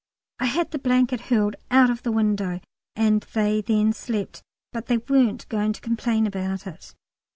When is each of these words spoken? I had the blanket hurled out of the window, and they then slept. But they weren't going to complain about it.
I 0.39 0.47
had 0.47 0.71
the 0.71 0.79
blanket 0.79 1.21
hurled 1.29 1.57
out 1.69 1.91
of 1.91 2.01
the 2.01 2.11
window, 2.11 2.59
and 2.95 3.21
they 3.21 3.61
then 3.61 3.93
slept. 3.93 4.41
But 4.73 4.87
they 4.87 4.97
weren't 4.97 5.47
going 5.47 5.73
to 5.73 5.79
complain 5.81 6.25
about 6.25 6.65
it. 6.65 6.95